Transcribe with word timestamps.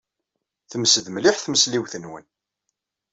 Temsed 0.71 1.07
mliḥ 1.09 1.37
tmesliwt-nwen. 1.39 2.25